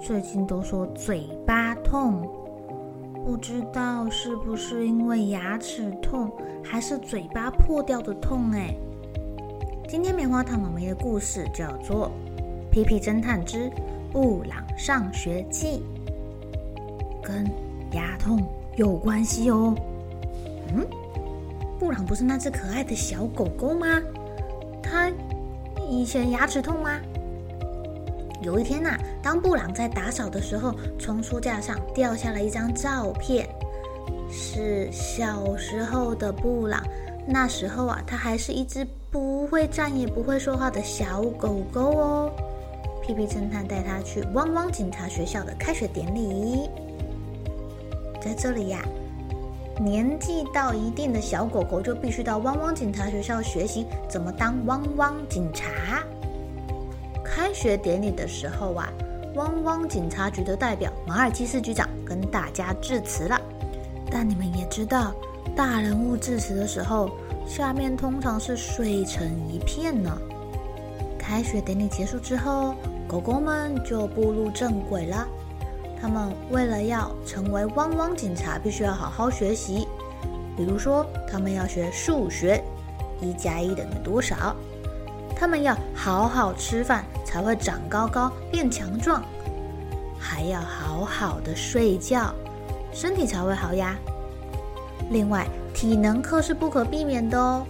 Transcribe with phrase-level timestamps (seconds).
[0.00, 2.22] 最近都说嘴巴痛，
[3.24, 6.30] 不知道是不是因为牙齿痛，
[6.62, 8.50] 还是嘴巴破掉的痛？
[8.52, 8.74] 哎，
[9.88, 12.10] 今天棉花糖妈咪的故事叫做
[12.70, 13.70] 《皮皮侦探之
[14.12, 15.82] 布朗上学记》，
[17.22, 17.44] 跟
[17.92, 18.40] 牙痛
[18.76, 19.74] 有关系哦。
[20.74, 20.86] 嗯，
[21.80, 24.00] 布朗不是那只可爱的小狗狗吗？
[24.82, 25.10] 他
[25.88, 27.00] 以前牙齿痛吗？
[28.46, 33.44] 有一天呐、啊，当布朗在打扫的时候，从书架上掉下了一张照片，
[34.30, 36.80] 是小时候的布朗。
[37.26, 42.32] 那时候啊，他还是一只不会站也不会说话的小狗狗哦。
[43.02, 46.70] 屁屁侦探带他去汪汪警察学校的开学典礼，
[48.22, 48.80] 在这里呀、
[49.80, 56.00] 年纪到一定的小狗狗就必须到汪汪警察学校学习怎么当汪汪警察。
[57.36, 58.90] 开学典礼的时候啊，
[59.34, 63.38] 汪汪警察局的代表马尔基斯局长跟大家致辞了。
[64.10, 65.12] 但你们也知道，
[65.54, 67.10] 大人物致辞的时候，
[67.46, 70.18] 下面通常是睡成一片呢。
[71.18, 72.74] 开学典礼结束之后，
[73.06, 75.28] 狗狗们就步入正轨了。
[76.00, 79.86] 他们为了要成为汪汪警察，必须要好好学习。
[80.56, 82.64] 比如说，他们要学数学，
[83.20, 84.56] 一加一等于多少？
[85.36, 87.04] 他们要好好吃饭。
[87.26, 89.22] 才会长高高变强壮，
[90.18, 92.32] 还要好好的睡觉，
[92.92, 93.94] 身体才会好呀。
[95.10, 97.66] 另外，体能课是不可避免的哦。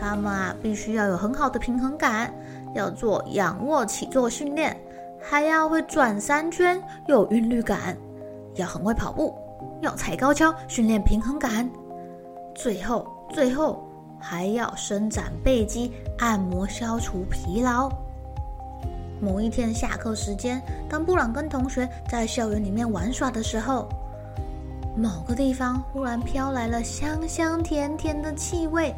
[0.00, 2.32] 他们啊，必须要有很好的平衡感，
[2.74, 4.74] 要做仰卧起坐训练，
[5.20, 7.94] 还要会转三圈，有韵律感，
[8.54, 9.36] 要很会跑步，
[9.82, 11.68] 要踩高跷训练平衡感。
[12.54, 13.83] 最后，最后
[14.26, 17.90] 还要伸展背肌，按摩消除疲劳。
[19.20, 23.86] 某一天下课时间，当布朗跟同学在校园里面玩耍的时候，
[24.96, 28.94] 某个地方忽然飘来了香香甜甜的气味，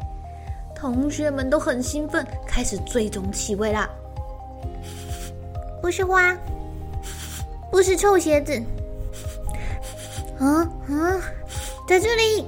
[0.73, 3.89] 同学们都很兴奋，开始追踪气味啦。
[5.81, 6.35] 不是花，
[7.69, 8.63] 不是臭鞋子，
[10.39, 11.19] 啊啊，
[11.87, 12.45] 在这里，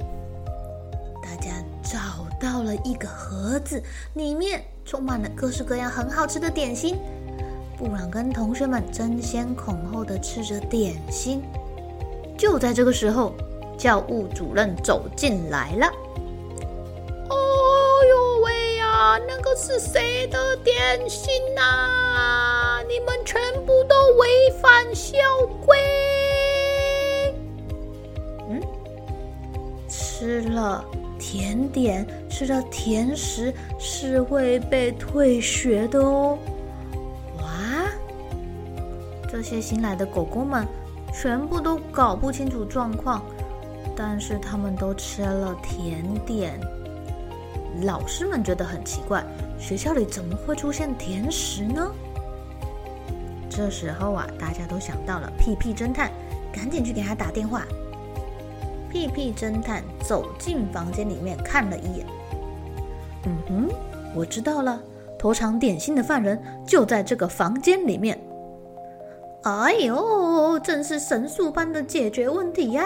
[2.40, 3.82] 到了一个盒子，
[4.14, 6.96] 里面充满了各式各样很好吃的点心。
[7.76, 11.42] 布朗跟同学们争先恐后的吃着点心，
[12.36, 13.34] 就在这个时候，
[13.78, 15.86] 教务主任走进来了。
[17.28, 17.36] 哦
[18.08, 20.74] 呦喂呀，那个是谁的点
[21.08, 22.82] 心呐？
[22.88, 25.16] 你们全部都违反校
[25.64, 25.78] 规。
[28.48, 28.60] 嗯，
[29.88, 30.84] 吃了
[31.18, 32.06] 甜点，
[32.40, 36.38] 吃了甜食是会被退学的哦。
[37.36, 37.44] 哇
[39.30, 40.66] 这些新来的狗狗们
[41.12, 43.22] 全部都搞不清楚状况，
[43.94, 46.58] 但是他们都吃了甜点。
[47.82, 49.22] 老师们觉得很奇怪，
[49.58, 51.92] 学校里怎么会出现甜食呢？
[53.50, 56.10] 这时候啊，大家都想到了屁屁侦探，
[56.50, 57.66] 赶紧去给他打电话。
[58.90, 62.06] 屁屁侦探走进房间里面看了一眼，
[63.24, 63.68] 嗯哼，
[64.14, 64.80] 我知道了，
[65.18, 68.18] 偷尝点心的犯人就在这个房间里面。
[69.42, 72.84] 哎呦，真是神速般的解决问题呀！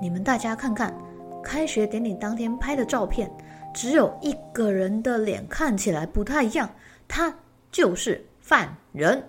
[0.00, 0.94] 你们大家看看，
[1.42, 3.30] 开学典礼当天拍的照片，
[3.72, 6.68] 只有一个人的脸看起来不太一样，
[7.06, 7.34] 他
[7.70, 9.22] 就是犯人。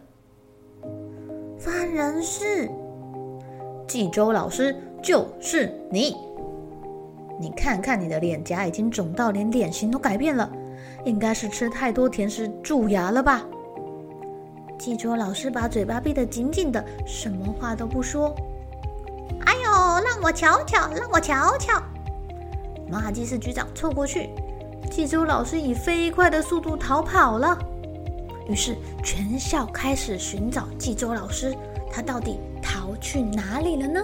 [1.58, 2.70] 犯人是
[3.88, 6.16] 济州老师，就是你。
[7.40, 10.50] 你看看你的脸颊已经肿到连脸型都改变了，
[11.06, 13.44] 应该是吃太多甜食蛀牙了吧？
[14.78, 18.36] 记桌老师把嘴巴闭得紧紧的，什么话都不说。
[19.46, 19.72] 哎呦，
[20.04, 21.82] 让我瞧瞧，让我瞧瞧！
[22.90, 24.30] 马基斯局长凑过去，
[24.92, 27.58] 记桌老师以飞快的速度逃跑了。
[28.48, 31.56] 于是全校开始寻找记桌老师，
[31.90, 34.02] 他到底逃去哪里了呢？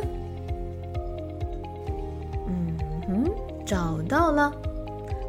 [4.09, 4.51] 到了。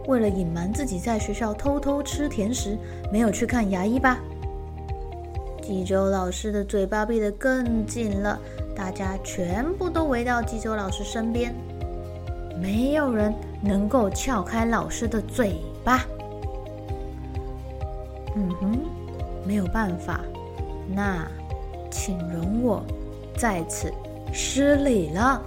[0.09, 2.77] 为了隐瞒自己在学校偷偷吃甜食，
[3.13, 4.19] 没有去看牙医吧？
[5.63, 8.37] 记桌老师的嘴巴闭得更紧了，
[8.75, 11.55] 大家全部都围到记桌老师身边，
[12.61, 13.33] 没有人
[13.63, 15.55] 能够撬开老师的嘴
[15.85, 16.05] 巴。
[18.35, 18.79] 嗯哼，
[19.47, 20.23] 没有办法，
[20.93, 21.25] 那
[21.91, 22.83] 请容我
[23.37, 23.93] 在此
[24.33, 25.41] 失礼了。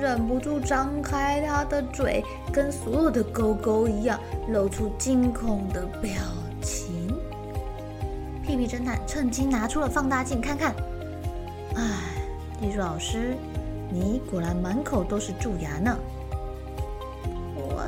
[0.00, 4.18] 忍不住张开他的嘴，跟所有的狗狗一样，
[4.48, 6.10] 露出惊恐的表
[6.60, 7.08] 情。
[8.42, 10.74] 屁屁侦探趁机拿出了放大镜看看。
[11.76, 11.82] 哎，
[12.60, 13.34] 记桌老师，
[13.90, 15.96] 你果然满口都是蛀牙呢。
[17.54, 17.82] 我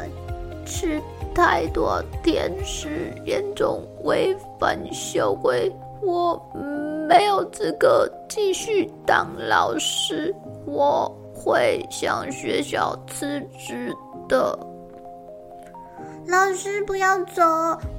[0.64, 1.00] 吃
[1.34, 5.70] 太多甜食，严重违反校规，
[6.02, 6.40] 我
[7.08, 10.34] 没有资格继续当老师。
[10.66, 11.10] 我。
[11.34, 13.92] 会向学校辞职
[14.28, 14.56] 的。
[16.28, 17.42] 老师不要走，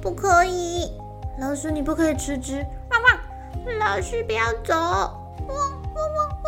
[0.00, 0.90] 不可以。
[1.38, 2.64] 老师你不可以辞职。
[2.90, 3.78] 汪汪！
[3.78, 4.74] 老师不要走。
[5.48, 5.56] 汪
[5.94, 6.46] 汪汪汪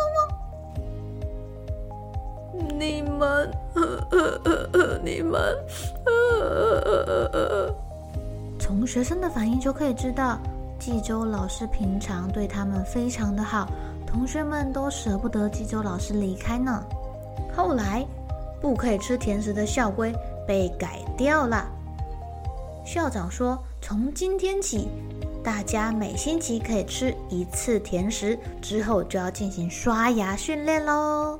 [2.53, 2.79] 汪！
[2.79, 3.81] 你们，呃
[4.11, 5.41] 呃呃呃你们，
[6.05, 6.11] 呃
[6.85, 7.75] 呃呃呃
[8.59, 10.39] 从学生的反应就可以知道，
[10.79, 13.67] 记桌老师平常对他们非常的好。
[14.05, 16.83] 同学们都舍不得记桌老师离开呢。
[17.55, 18.05] 后来，
[18.61, 20.13] 不可以吃甜食的校规
[20.47, 21.67] 被改掉了。
[22.85, 24.87] 校长说，从今天起，
[25.47, 31.39] 大家每星期可以吃一次甜食，之后就要进行刷牙训练喽。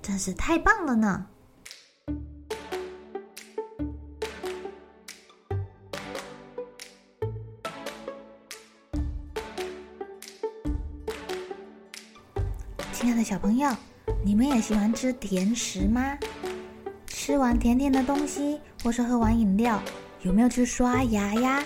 [0.00, 1.26] 真是太棒了呢！
[12.94, 13.70] 亲爱的小朋友，
[14.24, 16.16] 你们也喜欢吃甜食吗？
[17.06, 19.78] 吃完甜甜的东西，或是喝完饮料，
[20.22, 21.62] 有没有去刷牙呀？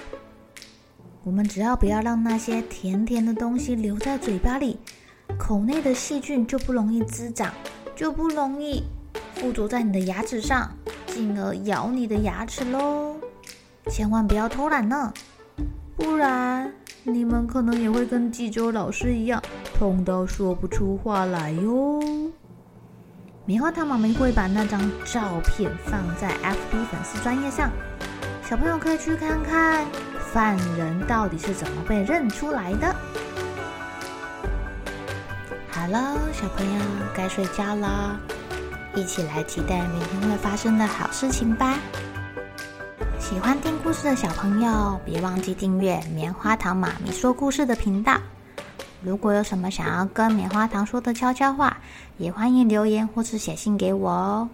[1.22, 4.78] 我们只要不要让那些甜甜的东西留在嘴巴里，
[5.38, 7.52] 口内的细菌就不容易滋长，
[7.94, 8.82] 就不容易
[9.34, 10.74] 附着在你的牙齿上，
[11.06, 13.16] 进而咬你的牙齿喽。
[13.90, 15.12] 千万不要偷懒呢，
[15.94, 16.72] 不然
[17.02, 19.42] 你们可能也会跟记桌老师一样。
[19.74, 22.00] 痛到说不出话来哟！
[23.44, 27.70] 棉花糖妈咪会把那张照片放在 FB 粉丝专页上，
[28.42, 29.86] 小朋友可以去看看
[30.32, 32.94] 犯人到底是怎么被认出来的。
[35.70, 36.80] 好了，小朋友
[37.14, 38.18] 该睡觉了，
[38.94, 41.78] 一起来期待明天会发生的好事情吧！
[43.18, 48.16] 喜欢听故事的小朋友，别忘记订阅棉花糖妈咪说故事的频道。
[49.02, 51.76] 如果有什么想要跟棉花糖说的悄悄话，
[52.18, 54.48] 也欢迎留言或是写信给我哦。